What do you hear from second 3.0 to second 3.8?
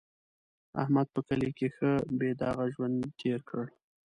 تېر کړ.